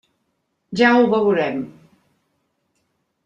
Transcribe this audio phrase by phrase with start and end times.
[0.81, 1.61] Ja ho veurem!